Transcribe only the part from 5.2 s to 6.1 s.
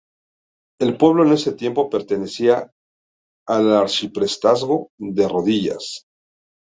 Rodillas.